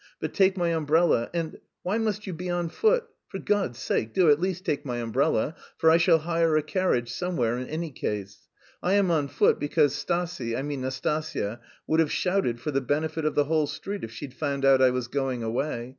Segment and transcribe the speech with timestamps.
[0.19, 3.03] But take my umbrella, and why must you be on foot?
[3.27, 7.11] For God's sake, do at least take my umbrella, for I shall hire a carriage
[7.13, 8.47] somewhere in any case.
[8.81, 13.25] I am on foot because Stasie (I mean, Nastasya) would have shouted for the benefit
[13.25, 15.89] of the whole street if she'd found out I was going away.